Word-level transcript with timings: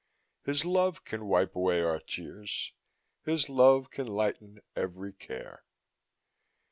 His 0.43 0.65
love 0.65 1.05
can 1.05 1.27
wipe 1.27 1.55
away 1.55 1.79
our 1.83 1.99
tears, 1.99 2.73
His 3.23 3.49
love 3.49 3.91
can 3.91 4.07
lighten 4.07 4.63
every 4.75 5.13
care. 5.13 5.63